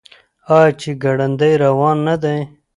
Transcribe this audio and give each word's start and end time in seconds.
آیا 0.55 0.71
چې 0.81 0.89
ګړندی 1.03 1.53
روان 1.63 1.97
نه 2.07 2.15
دی؟ 2.23 2.37